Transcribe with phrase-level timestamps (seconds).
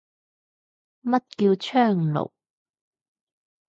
[1.03, 2.31] 乜叫窗爐